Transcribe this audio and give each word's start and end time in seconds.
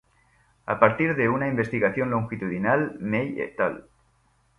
A 0.65 0.79
partir 0.79 1.15
de 1.15 1.29
una 1.29 1.47
investigación 1.47 2.09
longitudinal 2.09 2.97
May 2.99 3.39
et 3.39 3.59
al. 3.61 3.85